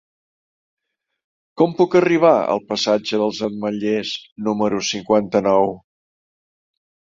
Com 1.61 1.75
puc 1.81 1.97
arribar 1.99 2.31
al 2.53 2.61
passatge 2.71 3.19
dels 3.25 3.43
Ametllers 3.49 4.15
número 4.49 4.81
cinquanta-nou? 4.89 5.71